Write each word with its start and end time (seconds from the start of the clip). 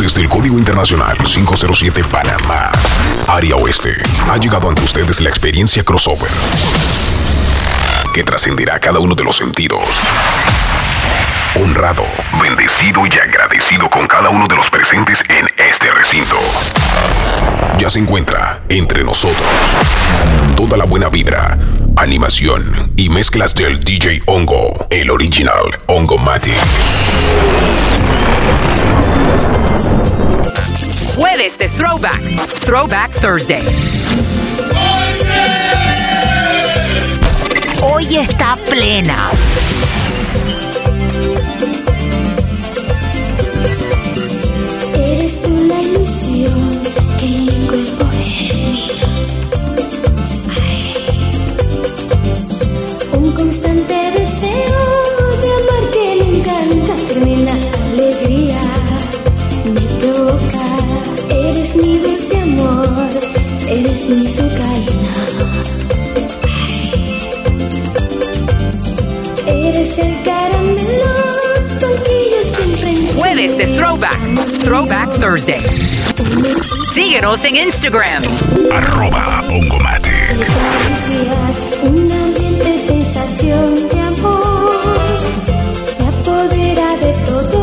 Desde 0.00 0.22
el 0.22 0.28
Código 0.28 0.56
Internacional 0.56 1.18
507 1.18 2.02
Panamá, 2.04 2.70
área 3.26 3.56
oeste, 3.56 3.94
ha 4.30 4.36
llegado 4.36 4.68
ante 4.68 4.82
ustedes 4.82 5.20
la 5.20 5.28
experiencia 5.28 5.82
crossover 5.82 6.30
que 8.14 8.22
trascenderá 8.22 8.78
cada 8.78 9.00
uno 9.00 9.14
de 9.14 9.24
los 9.24 9.36
sentidos. 9.36 10.00
Honrado, 11.56 12.04
bendecido 12.40 13.02
y 13.06 13.18
agradecido 13.18 13.90
con 13.90 14.06
cada 14.06 14.30
uno 14.30 14.46
de 14.46 14.54
los 14.54 14.70
presentes 14.70 15.22
en 15.28 15.48
este 15.56 15.90
recinto. 15.90 16.36
Ya 17.78 17.90
se 17.90 17.98
encuentra 17.98 18.60
entre 18.68 19.02
nosotros 19.02 19.48
toda 20.56 20.76
la 20.76 20.84
buena 20.84 21.08
vibra, 21.08 21.58
animación 21.96 22.92
y 22.96 23.08
mezclas 23.08 23.54
del 23.54 23.80
DJ 23.80 24.22
Hongo, 24.26 24.86
el 24.90 25.10
original 25.10 25.80
Hongo 25.86 26.18
Matic. 26.18 26.54
Jueves 31.18 31.58
de 31.58 31.68
Throwback, 31.70 32.20
Throwback 32.64 33.10
Thursday. 33.20 33.66
Hoy 37.82 38.18
está 38.18 38.56
plena. 38.70 39.28
Thursday. 75.18 75.60
Síguenos 76.94 77.44
en 77.44 77.56
Instagram. 77.56 78.22
Arroba 78.72 79.42
Hongo 79.48 79.78
Matic. 79.80 80.14
una 81.82 82.28
sensación 82.78 83.88
de 83.88 84.00
amor 84.00 84.70
se 85.84 86.02
apodera 86.04 86.96
de 86.96 87.12
todo 87.26 87.57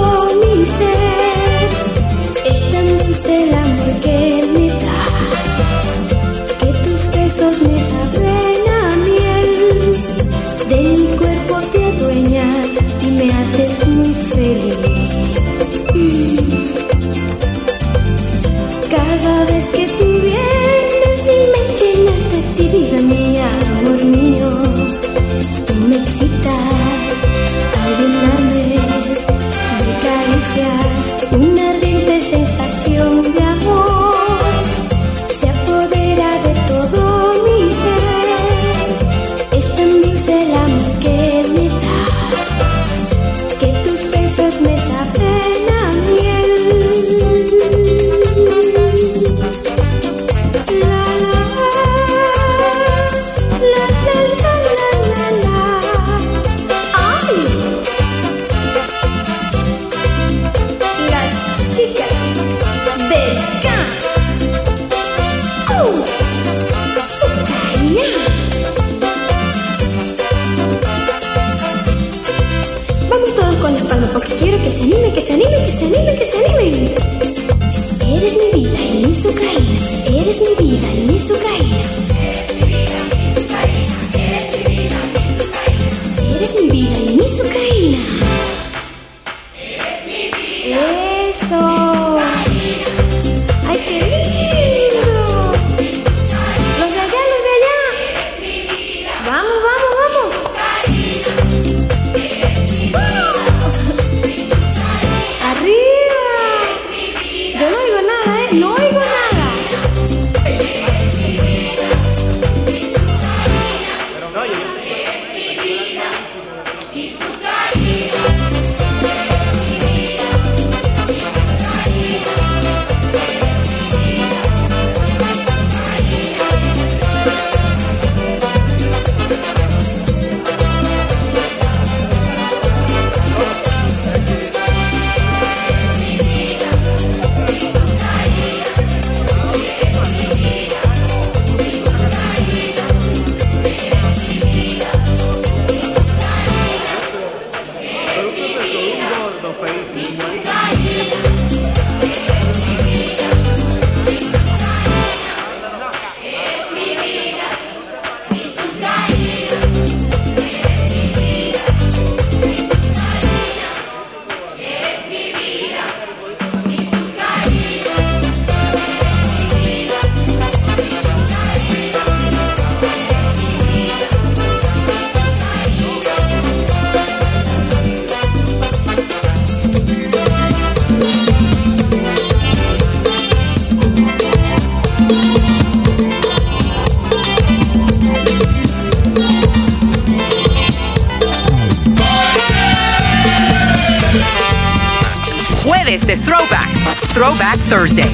De 195.96 196.18
Throwback, 196.18 196.70
Throwback 197.14 197.58
Thursday. 197.70 198.12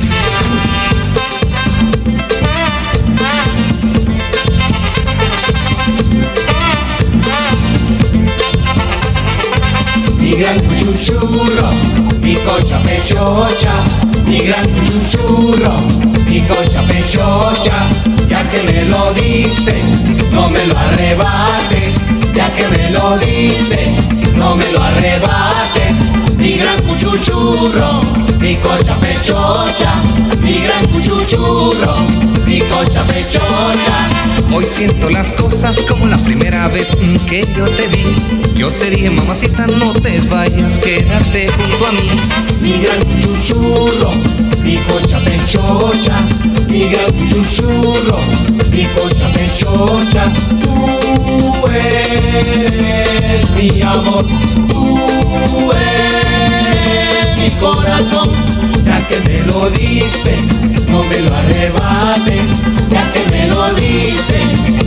Mi 10.19 10.36
gran 10.36 10.60
cuchuchurro, 10.60 11.72
mi 12.22 12.36
cocha 12.36 12.80
pechocha, 12.83 13.83
mi 14.25 14.42
gran 14.42 14.68
susurro, 14.86 15.81
mi 16.28 16.45
concha 16.48 16.83
pechocha, 16.83 17.89
ya 18.30 18.48
que 18.48 18.62
me 18.63 18.86
lo 18.86 19.12
diste, 19.13 19.81
no 20.31 20.50
me 20.50 20.66
lo 20.68 20.78
arrebates, 20.78 21.95
ya 22.36 22.54
que 22.54 22.68
me 22.68 22.92
lo 22.92 23.18
diste, 23.18 23.95
no 24.36 24.56
me 24.56 24.72
lo 24.72 24.81
arrebates, 24.81 26.20
gran 26.62 26.80
cuchuchurro, 26.84 28.02
mi 28.40 28.56
concha 28.58 28.96
pechocha, 29.00 30.04
mi 30.42 30.62
gran 30.62 30.86
cuchuchurro, 30.90 31.96
mi 32.46 32.60
concha 32.62 33.04
pechocha. 33.06 34.10
Hoy 34.54 34.66
siento 34.66 35.10
las 35.10 35.31
cosas 35.34 35.80
como 35.90 36.08
la 36.08 36.18
primera 36.18 36.68
vez 36.68 36.96
que 37.28 37.48
yo 37.58 37.68
te 37.69 37.88
vi. 37.88 38.06
Yo 38.56 38.72
te 38.74 38.92
dije, 38.92 39.10
mamacita, 39.10 39.66
no 39.66 39.92
te 39.94 40.22
vayas, 40.22 40.78
quédate 40.78 41.50
junto 41.50 41.88
a 41.88 41.92
mí. 41.94 42.10
Mi 42.62 42.84
gran 42.84 43.02
cuchuchurro, 43.06 44.12
mi 44.62 44.78
concha 44.78 45.19
pechocha, 45.19 46.16
mi 46.68 46.90
gran 46.90 47.12
cuchuchurro, 47.14 48.19
mi 48.72 48.86
concha 48.86 49.34
pechocha. 49.34 50.31
Tú 50.62 51.68
eres 51.68 53.50
mi 53.52 53.81
amor, 53.81 54.28
tú 54.68 55.11
mi 57.38 57.50
corazón, 57.60 58.31
ya 58.86 59.00
que 59.07 59.19
me 59.28 59.39
lo 59.45 59.69
diste, 59.69 60.42
no 60.88 61.04
me 61.04 61.19
lo 61.22 61.36
arrebates, 61.36 62.63
ya 62.89 63.12
que 63.13 63.30
me 63.31 63.48
lo 63.48 63.74
diste, 63.74 64.39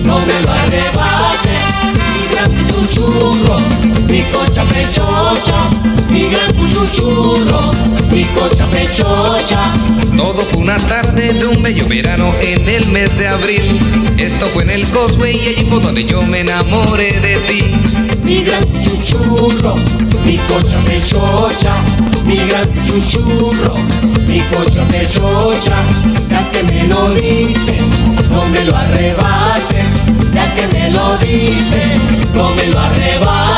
no 0.05 0.21
me 0.21 0.41
lo 0.41 0.53
arrebates. 0.53 1.63
Mi 1.93 2.35
gran 2.35 2.53
cuchuchurro, 2.55 3.61
mi 4.09 4.23
concha 4.33 4.65
pechocha, 4.65 5.71
mi 6.09 6.29
gran 6.31 6.53
cuchuchurro, 6.55 7.73
mi 8.11 8.25
concha 8.25 8.69
pechocha. 8.71 9.73
Todo 10.17 10.43
fue 10.43 10.63
una 10.63 10.79
tarde 10.79 11.33
de 11.33 11.47
un 11.47 11.63
bello 11.63 11.87
verano 11.89 12.35
en 12.41 12.69
el 12.69 12.87
mes 12.89 13.17
de 13.19 13.29
abril. 13.29 13.81
Esto 14.17 14.47
fue 14.47 14.63
en 14.63 14.71
el 14.71 14.89
Cosway 14.91 15.37
y 15.37 15.49
allí 15.49 15.67
fue 15.69 15.81
donde 15.81 16.05
yo 16.05 16.23
me 16.23 16.41
enamoré 16.41 17.21
de 17.21 17.37
ti. 17.49 18.04
Mi 18.25 18.43
gran 18.43 18.63
chuchurro, 18.81 19.77
mi 20.25 20.39
concha 20.49 20.79
pechocha, 20.85 21.75
mi 22.25 22.37
gran 22.47 22.67
chuchurro, 22.87 23.77
mi 24.27 24.41
concha 24.51 24.83
pechocha, 24.87 25.77
ya 26.31 26.51
que 26.51 26.63
me 26.65 26.87
lo 26.87 27.11
diste, 27.13 27.79
no 28.31 28.47
me 28.47 28.65
lo 28.65 28.75
arrebates, 28.75 30.07
ya 30.33 30.55
que 30.55 30.67
me 30.73 30.91
lo 30.91 31.19
diste, 31.19 31.97
no 32.35 32.49
me 32.55 32.67
lo 32.69 32.79
arrebates, 32.81 33.54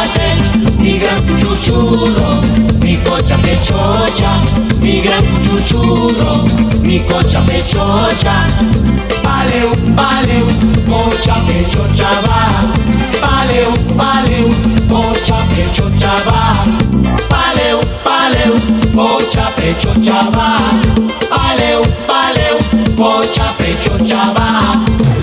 mi 0.97 1.03
gran 1.03 1.37
chuchurro, 1.37 2.41
mi 2.81 2.99
concha 3.03 3.37
pechocha, 3.37 4.41
mi 4.81 5.03
gran 5.03 5.23
chuchurro, 5.43 6.47
mi 6.81 7.05
concha 7.05 7.43
pechocha, 7.43 8.47
paleu, 9.23 9.71
paleu, 9.95 10.47
concha 10.89 11.35
pechocha 11.47 12.09
va, 12.25 12.73
paleu, 13.21 13.75
paleu, 13.95 14.51
concha 14.89 15.37
pechocha 15.53 16.17
va, 16.25 16.65
paleu, 17.29 17.81
paleu, 18.03 18.57
concha 18.95 19.51
pechocha 19.57 20.23
va, 20.31 20.57
paleu, 21.29 21.83
paleu, 22.07 22.59
concha 22.97 23.53
pechocha 23.59 24.33
va. 24.33 25.16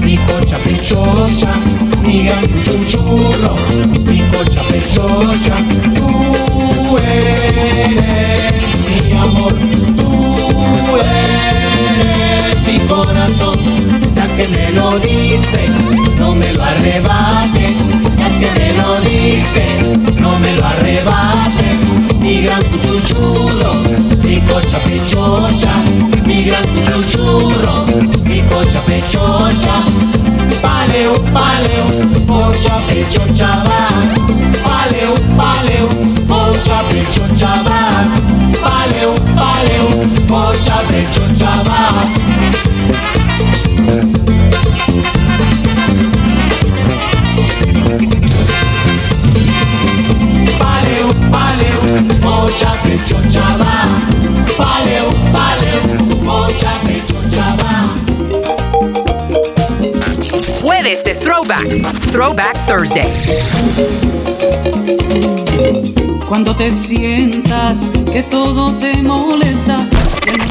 Mi 0.00 0.16
concha 0.16 0.58
pechocha, 0.58 1.52
mi 2.02 2.24
gran 2.24 2.44
chuchurro, 2.64 3.54
mi 4.06 4.20
concha 4.30 4.62
pechocha. 4.68 5.56
Tú 5.94 6.96
eres 6.98 8.62
mi 8.86 9.12
amor, 9.16 9.54
tú 9.96 10.96
eres 10.96 12.60
mi 12.66 12.78
corazón, 12.86 13.58
ya 14.14 14.26
que 14.36 14.48
me 14.48 14.70
lo 14.72 14.98
diste, 14.98 15.68
no 16.18 16.34
me 16.34 16.52
lo 16.52 16.62
arrebates, 16.62 17.78
que 18.28 18.50
me 18.58 18.72
lo 18.74 19.00
diste, 19.00 19.64
no 20.20 20.38
me 20.38 20.54
lo 20.54 20.64
arrebates. 20.66 21.80
Mi 22.20 22.42
gran 22.42 22.62
chuchurro, 22.80 23.82
mi 24.22 24.40
concha 24.42 24.78
pechocha, 24.84 25.84
mi 26.24 26.44
gran 26.44 26.64
chuchurro, 26.86 27.86
mi 28.24 28.42
concha 28.42 28.80
pechocha. 28.86 29.84
Paleo, 30.62 31.12
paleo, 31.32 31.86
concha 32.26 32.78
pechocha 32.88 33.62
va. 33.64 33.88
Paleo, 34.64 35.14
paleo, 35.36 35.88
concha 36.26 36.82
pechocha 36.88 37.62
va. 37.62 38.04
Paleo, 38.62 39.14
paleo, 39.36 39.88
concha 40.26 40.76
pechocha 40.88 41.52
va. 41.64 41.80
Throwback. 62.14 62.54
Thursday. 62.68 63.10
Cuando 66.28 66.54
te 66.54 66.70
sientas 66.70 67.90
que 68.12 68.22
todo 68.22 68.72
te 68.78 69.02
molesta. 69.02 69.84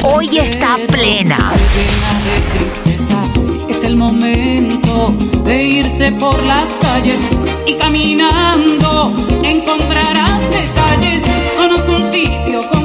Hoy 0.02 0.36
está 0.36 0.76
plena. 0.88 1.52
Es 3.66 3.82
el 3.82 3.96
momento 3.96 5.14
de 5.46 5.64
irse 5.64 6.12
por 6.12 6.42
las 6.42 6.68
calles 6.74 7.20
y 7.66 7.72
caminando 7.76 9.14
encontrarás 9.42 10.42
detalles. 10.50 11.22
Conozco 11.56 11.92
un 11.92 12.12
sitio 12.12 12.60
con 12.70 12.83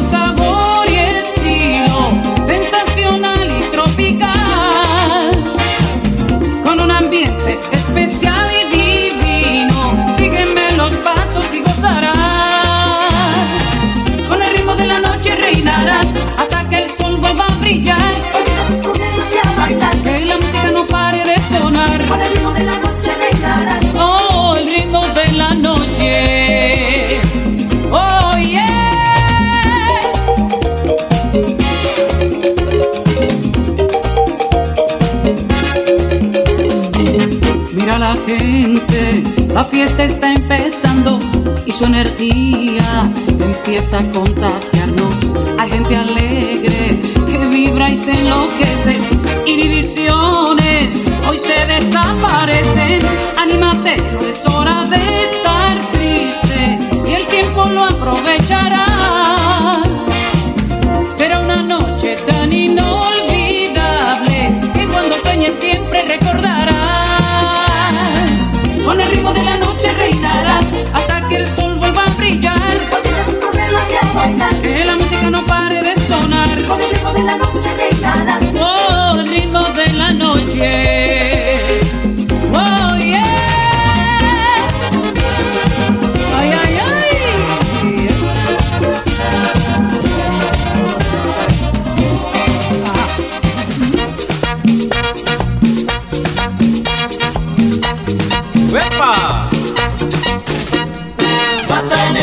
fiesta 39.79 40.03
está 40.03 40.33
empezando 40.33 41.19
y 41.65 41.71
su 41.71 41.85
energía 41.85 43.09
empieza 43.39 43.99
a 43.99 44.11
contagiarnos. 44.11 45.15
Hay 45.57 45.71
gente 45.71 45.95
alegre 45.95 46.99
que 47.25 47.37
vibra 47.37 47.89
y 47.89 47.97
se 47.97 48.11
enloquece. 48.11 48.97
Inhibiciones 49.45 50.99
hoy 51.29 51.39
se 51.39 51.65
desaparecen. 51.65 52.99
Anímate, 53.37 53.95
no 54.11 54.19
es 54.19 54.45
hora 54.47 54.83
de 54.83 55.28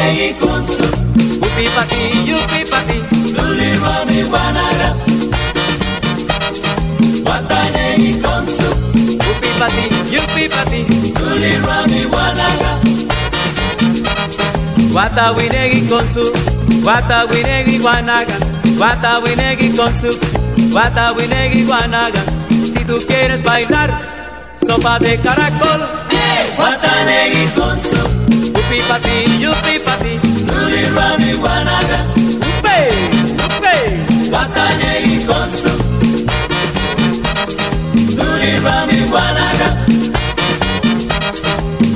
Watanegi 0.06 0.34
konsu, 0.34 0.84
Upi 1.42 1.64
pati, 1.74 2.30
yupi 2.30 2.70
pati, 2.70 2.98
lulirwami 3.34 4.22
wanaga. 4.32 4.94
Watanegi 7.26 8.14
konsu, 8.22 8.70
upi 9.30 9.48
pati, 9.58 10.14
yupi 10.14 10.48
pati. 10.48 10.80
lulirwami 11.20 12.06
wanaga. 12.06 12.70
Wata 14.94 15.32
winegi 15.32 15.80
konsu, 15.90 16.32
wata 16.84 17.24
winegi 17.24 17.78
wanaga, 17.80 18.34
wata 18.80 19.18
winegi 19.18 19.68
konsu, 19.70 20.18
wata 20.72 21.12
winegi 21.12 21.64
wanaga. 21.64 22.22
Si 22.48 22.84
tú 22.84 22.96
quieres 23.08 23.42
bailar, 23.42 23.90
sopa 24.66 24.98
de 25.00 25.16
caracol, 25.18 25.80
Watanegi 26.58 27.46
konsu, 27.56 28.15
upi 28.76 28.88
pati, 28.88 29.40
yupi 29.40 29.78
pati, 29.84 30.20
lulirwami 30.46 31.34
wanaga. 31.42 31.98
upe, 32.58 32.78
upe. 33.56 33.76
Watanegi 34.30 35.24
konsu, 35.26 35.72
lulirwami 38.16 39.00
wanaga. 39.12 39.68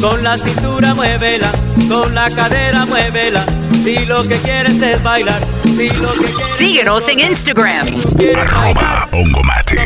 Con 0.01 0.23
la 0.23 0.39
cintura 0.39 0.95
muévela, 0.95 1.53
con 1.89 2.15
la 2.15 2.31
cadera 2.31 2.87
muévela. 2.87 3.45
Si 3.85 4.07
lo 4.07 4.23
que 4.23 4.37
quieres 4.37 4.81
es 4.81 5.03
bailar, 5.03 5.41
si 5.65 5.89
lo 5.89 6.13
que 6.13 6.27
quieres 6.27 6.57
Síguenos 6.57 7.09
en 7.09 7.21
Instagram. 7.21 7.87
Arroba 8.37 9.09
Ongomate. 9.13 9.77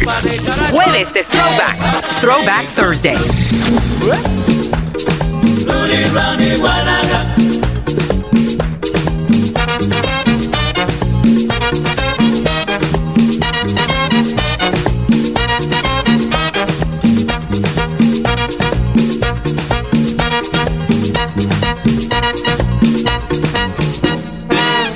Jueves 0.71 1.13
de 1.13 1.25
Throwback. 1.25 2.21
Throwback 2.21 2.67
Thursday. 2.75 3.17
Lulirwami 5.85 6.49
wanaga. 6.65 7.19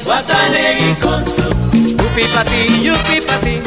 Watanegi 0.06 0.94
konsu, 1.02 1.48
Upi 2.06 2.24
pati, 2.34 2.86
yupi 2.86 3.20
pati, 3.26 3.57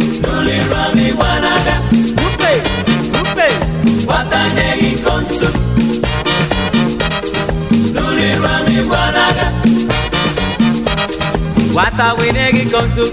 Wata 11.76 12.14
winegi 12.20 12.66
konsu, 12.70 13.04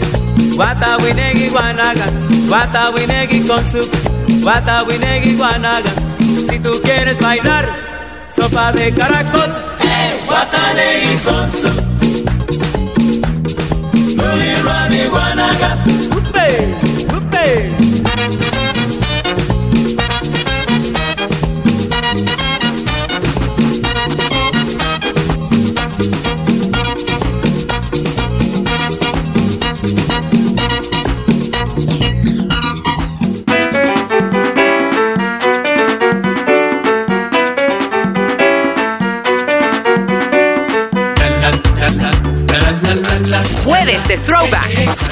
wata 0.58 0.96
winegi 0.96 1.48
wanaga, 1.54 2.06
wata 2.50 2.90
winegi 2.90 3.40
konsu, 3.40 3.90
wata 4.44 4.82
winegi 4.82 5.36
wanaga. 5.40 5.90
Si 6.48 6.58
tú 6.58 6.70
quieres 6.82 7.18
bailar, 7.18 7.68
sopa 8.28 8.72
de 8.72 8.90
caracol, 8.92 9.50
Watanegi 10.28 11.14
konsu, 11.24 11.68
lulirwami 14.18 15.02
wanaga. 15.14 15.70
upe, 16.18 16.46
upe. 17.16 17.44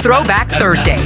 Throwback. 0.06 0.48
Throwback 0.50 0.52
Thursday. 0.52 0.96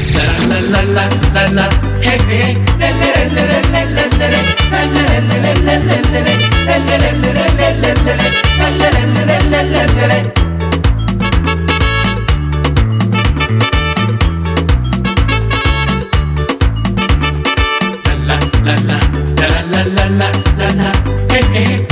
Ven 21.40 21.89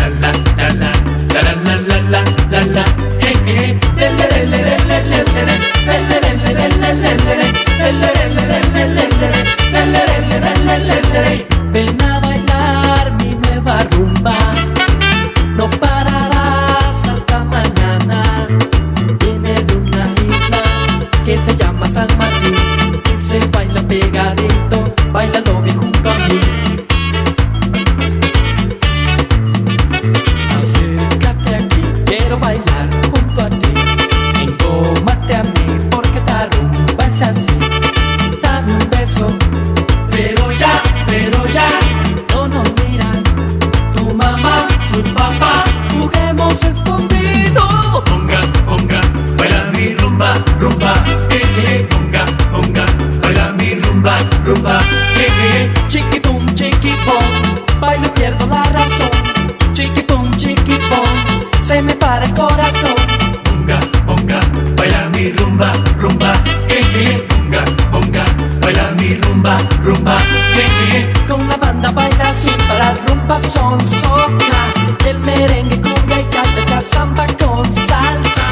Con 71.29 71.49
la 71.49 71.57
banda 71.57 71.91
baila 71.91 72.33
sin 72.35 72.57
parar, 72.69 72.97
rumba 73.07 73.41
son 73.43 73.85
soca. 73.85 74.63
El 75.07 75.19
merengue, 75.21 75.81
cumbia 75.81 76.21
y 76.21 76.29
cha 76.31 76.43
cha 76.55 76.67
cha, 76.67 76.81
samba 76.83 77.27
con 77.39 77.65
salsa. 77.75 78.47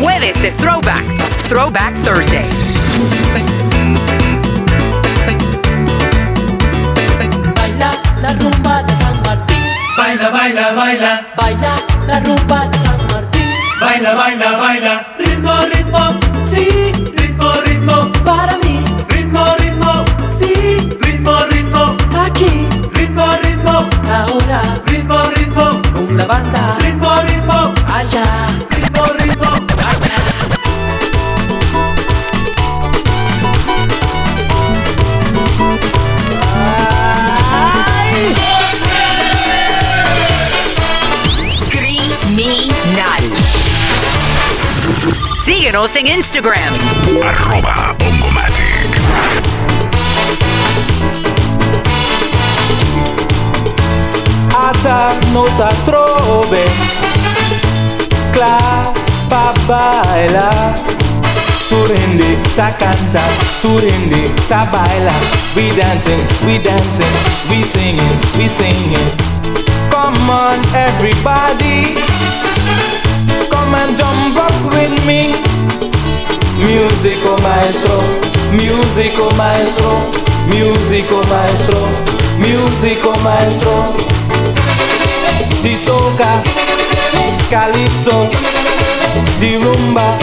Jueves 0.00 0.40
de 0.40 0.50
Throwback. 0.52 1.04
Throwback 1.48 1.94
Thursday. 2.04 2.46
Baila 7.56 7.90
la 8.22 8.32
rumba 8.34 8.82
de 8.82 8.92
San 8.98 9.22
Martín. 9.22 9.56
Baila, 9.96 10.30
baila, 10.30 10.72
baila. 10.72 11.26
Baila 11.36 11.72
la 12.06 12.20
rumba 12.20 12.66
de 12.66 12.78
San 12.78 13.06
Martín. 13.08 13.46
Baila, 13.80 14.14
baila, 14.14 14.56
baila. 14.58 15.06
Ritmo, 15.18 15.52
ritmo. 15.72 16.20
Sí, 16.50 16.92
ritmo, 17.16 17.52
ritmo. 17.64 18.12
Para 18.24 18.56
mí. 18.58 18.79
Ritmo. 24.10 24.32
Ahora. 24.32 24.82
Ritmo, 24.86 25.18
ritmo. 25.36 25.82
Con 25.92 26.16
la 26.16 26.26
banda. 26.26 26.76
Ritmo, 26.80 27.22
ritmo. 27.22 27.74
Allá. 27.86 28.24
Ritmo, 28.70 29.02
ritmo. 29.18 29.50
Allá. 29.78 30.16
Criminal. 41.70 43.24
Síguenos 45.44 45.94
en 45.96 46.06
Instagram. 46.08 46.74
Arroba 47.22 47.96
Ata 54.80 55.12
nos 55.34 55.60
atrove 55.60 56.64
Cla 58.32 58.88
pa 59.28 59.52
baila 59.68 60.48
Turindi 61.68 62.38
ta 62.56 62.72
canta. 62.78 63.20
Turindi 63.60 64.32
ta 64.48 64.64
baila. 64.72 65.12
We 65.54 65.68
dancing, 65.76 66.24
we 66.46 66.58
dancing. 66.58 67.14
We 67.50 67.62
singing, 67.62 68.16
we 68.38 68.48
singing. 68.48 69.10
Come 69.92 70.16
on 70.30 70.58
everybody. 70.74 71.94
Come 73.52 73.74
and 73.74 73.96
jump 73.96 74.38
up 74.40 74.56
with 74.72 74.96
me. 75.04 75.34
Musico 76.56 77.36
maestro 77.42 78.00
Musico 78.52 79.30
maestro 79.36 80.00
Musico 80.48 81.22
maestro 81.28 81.80
Musico 82.38 83.14
maestro 83.22 84.09
Soca 86.20 86.42
Calypso 87.48 88.28
Di 89.40 89.56
rumba 89.56 90.18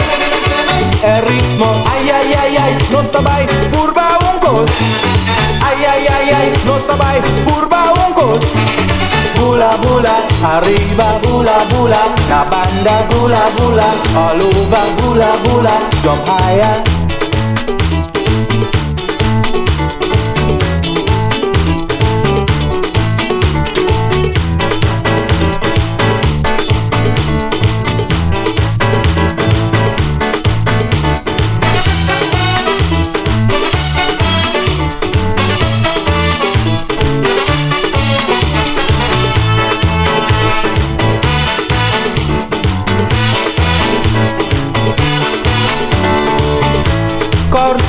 El 1.02 1.22
ritmo. 1.26 1.72
Ay, 1.90 2.10
ay, 2.10 2.34
ay, 2.38 2.56
ay 2.56 2.78
No 2.90 3.00
está 3.00 3.20
by 3.20 3.46
Curva 3.72 4.18
uncos 4.32 4.70
Ay, 5.64 5.84
ay, 5.84 6.06
ay, 6.06 6.30
ay 6.30 6.52
No 6.66 6.76
está 6.76 6.94
by 6.94 7.20
Curva 7.44 7.92
uncos 8.06 8.44
Bula, 9.40 9.70
bula 9.82 10.16
Arriba, 10.42 11.18
bula, 11.22 11.58
bula. 11.70 11.98
La 12.28 12.44
banda, 12.44 13.06
bula, 13.10 13.40
bula. 13.56 13.86
All 14.16 14.38
bula, 15.02 15.32
bula. 15.44 15.78
Jump 16.02 16.28
higher 16.28 16.97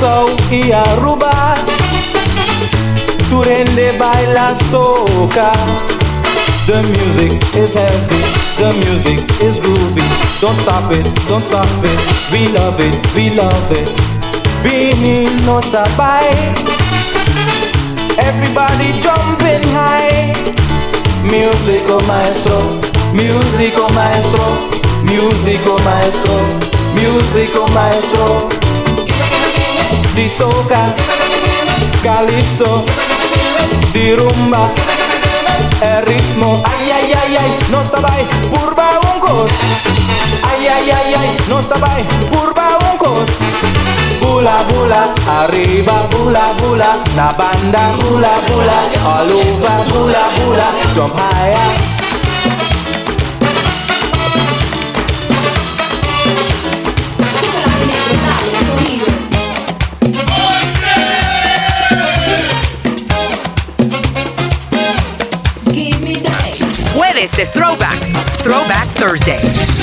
Corso 0.00 0.36
y 0.50 0.72
Aruba. 0.72 1.54
Turende 3.28 3.92
baila 3.98 4.54
soca. 4.70 5.52
The 6.66 6.82
music 6.82 7.32
is 7.56 7.74
heavy 7.74 8.22
The 8.56 8.72
music 8.84 9.20
is 9.42 9.56
groovy. 9.60 10.04
Don't 10.40 10.56
stop 10.60 10.90
it, 10.92 11.04
don't 11.28 11.42
stop 11.44 11.66
it. 11.84 12.00
We 12.32 12.48
love 12.56 12.80
it, 12.80 12.96
we 13.14 13.30
love 13.30 13.72
it. 13.72 13.88
Bini 14.62 15.24
no 15.44 15.60
by 15.96 16.30
Everybody 18.18 18.92
jumping 19.02 19.64
high. 19.74 20.32
Musico 21.24 22.00
maestro 22.06 22.58
Musico 23.12 23.88
maestro. 23.94 24.44
Musico 25.04 25.78
maestro 25.84 26.34
Musico 26.94 27.66
maestro 27.74 28.59
di 30.20 30.28
soca, 30.28 30.94
calizzo, 32.02 32.84
di 33.90 34.12
rumba, 34.12 34.70
è 35.78 36.02
ritmo, 36.04 36.60
ai 36.62 36.90
ai 36.90 37.12
ai 37.12 37.36
ai, 37.36 37.56
non 37.68 37.82
sta 37.84 38.00
mai, 38.00 38.26
curva 38.50 38.98
un 39.14 39.18
cos, 39.18 39.50
ai 40.42 40.68
ai 40.68 40.90
ai 40.90 41.14
ai, 41.14 41.36
non 41.46 41.62
sta 41.62 41.78
mai, 41.78 42.06
curva 42.30 42.76
un 42.90 42.96
cos, 42.98 43.30
bula 44.20 44.62
bula, 44.68 45.10
arriva 45.24 46.06
bula 46.10 46.52
bula, 46.58 47.00
na 47.14 47.32
banda 47.34 47.90
bula 48.00 48.32
bula, 48.44 48.78
aluva 49.16 49.84
bula 49.88 50.24
bula, 50.36 50.68
jump 50.92 51.18
higher. 51.18 51.99
Thursday. 69.00 69.79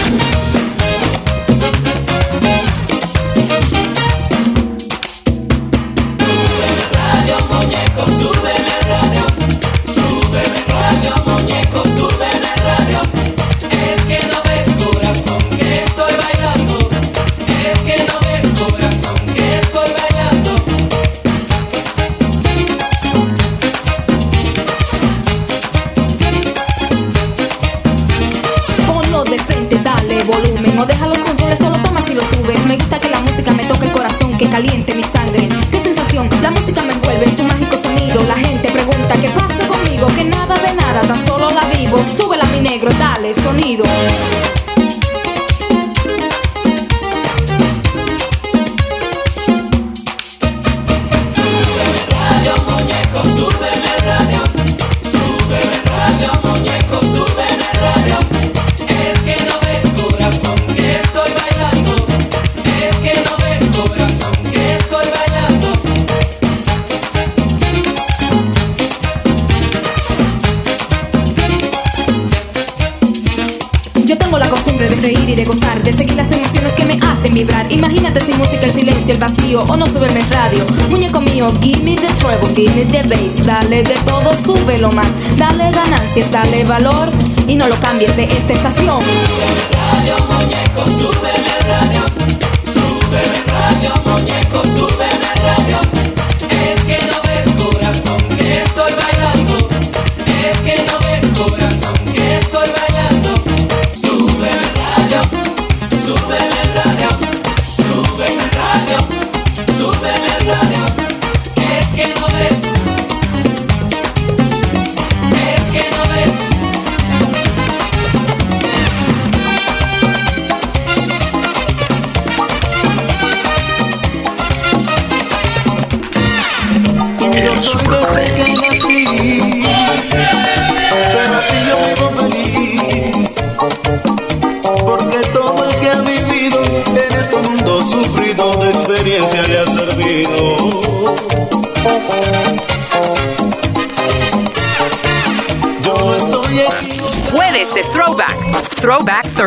Silencio, 79.08 79.14
el 79.14 79.20
vacío, 79.20 79.60
o 79.60 79.78
no 79.78 79.86
súbeme 79.86 80.20
el 80.20 80.32
radio. 80.32 80.66
Muñeco 80.90 81.22
mío, 81.22 81.48
give 81.62 81.82
me 81.84 81.96
the 81.96 82.08
treble, 82.16 82.54
give 82.54 82.74
me 82.76 82.86
the 82.86 83.02
bass. 83.08 83.36
Dale 83.46 83.84
de 83.84 83.96
todo, 84.06 84.34
súbelo 84.44 84.92
más. 84.92 85.08
Dale 85.38 85.72
ganancias, 85.72 86.30
dale 86.32 86.64
valor 86.66 87.10
y 87.48 87.56
no 87.56 87.68
lo 87.68 87.76
cambies 87.80 88.16
de 88.16 88.24
esta 88.26 88.54
estación. 88.54 89.00
Radio 89.72 90.16
muñeco, 90.30 90.86
sube 91.00 91.30
en 91.30 91.46
el 91.46 91.62
radio. 91.68 92.02
Sube 92.74 93.24
en 93.24 93.36
el 93.36 93.46
radio, 93.48 93.94
muñeco, 94.06 94.64
sube 94.78 95.06
en 95.06 95.24
el 95.24 95.44
radio. 95.44 95.87
Sube 109.78 110.10
el 110.10 110.46
radio. 110.48 110.87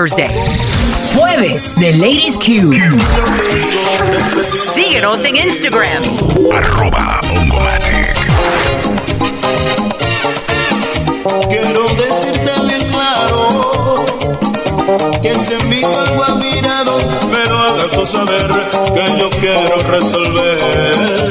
Thursday. 0.00 0.28
Jueves 1.14 1.74
de 1.76 1.92
Ladies 1.92 2.38
Q. 2.38 2.72
Síguenos 4.74 5.22
en 5.26 5.36
Instagram. 5.36 6.02
Arroba 6.50 7.20
Ongomatic. 7.36 8.16
Quiero 11.50 11.86
decirte 11.88 12.50
bien 12.66 12.90
claro 12.92 14.06
que 15.20 15.34
si 15.34 15.52
en 15.52 15.68
mí 15.68 15.82
algo 15.82 16.24
ha 16.24 16.34
mirado, 16.36 16.96
me 17.30 17.44
lo 17.44 17.58
hagas 17.58 17.90
tú 17.90 18.06
saber 18.06 18.48
que 18.94 19.04
yo 19.18 19.28
quiero 19.28 19.76
resolver. 19.82 21.30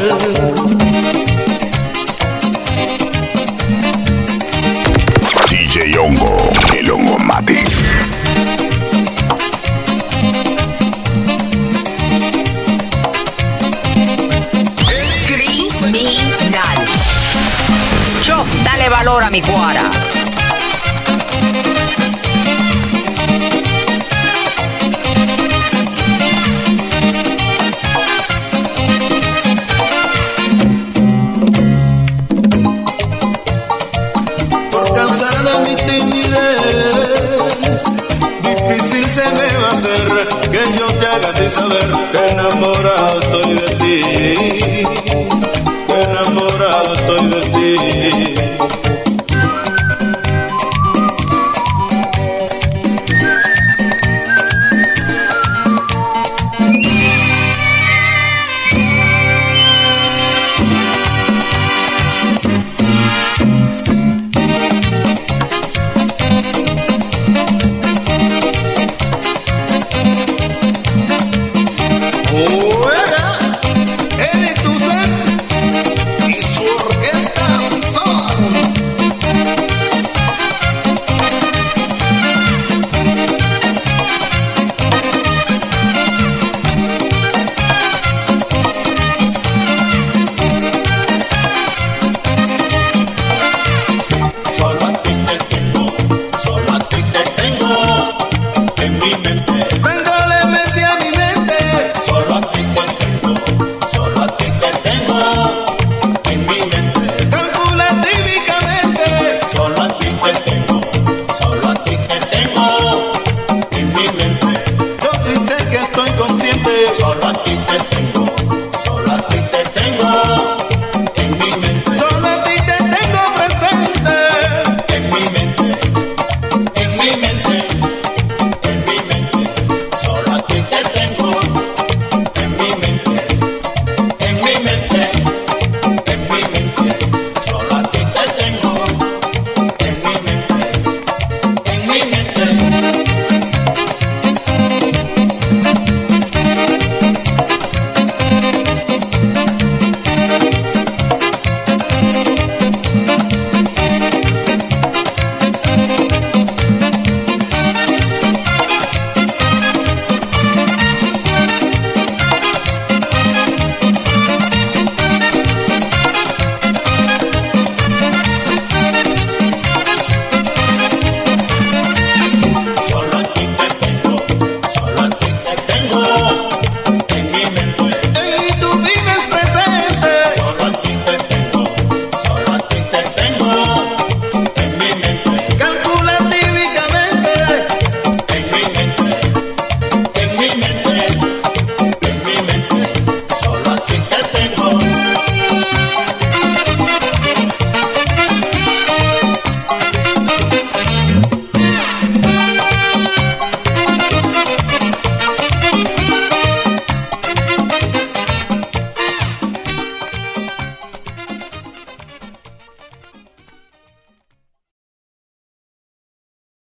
Te 41.00 41.08
haga 41.08 41.30
a 41.30 41.34
ti 41.34 41.50
saber 41.50 41.92
que 42.12 42.32
enamorado 42.32 43.20
estoy 43.20 43.54
de 43.54 43.76
ti. 43.76 44.59